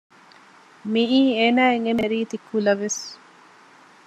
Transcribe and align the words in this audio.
މިއީ 0.93 1.19
އޭނާއަށް 1.37 1.85
އެންމެ 1.85 2.05
ރީތި 2.11 2.37
ކުލަވެސް 2.47 3.01